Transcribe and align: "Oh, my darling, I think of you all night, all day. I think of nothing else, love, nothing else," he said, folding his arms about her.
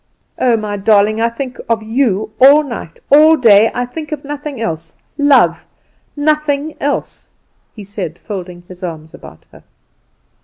"Oh, 0.39 0.57
my 0.57 0.77
darling, 0.77 1.21
I 1.21 1.29
think 1.29 1.59
of 1.69 1.83
you 1.83 2.31
all 2.39 2.63
night, 2.63 2.99
all 3.11 3.37
day. 3.37 3.69
I 3.71 3.85
think 3.85 4.11
of 4.11 4.23
nothing 4.23 4.59
else, 4.59 4.97
love, 5.15 5.67
nothing 6.15 6.73
else," 6.81 7.29
he 7.75 7.83
said, 7.83 8.17
folding 8.17 8.63
his 8.67 8.81
arms 8.81 9.13
about 9.13 9.45
her. 9.51 9.61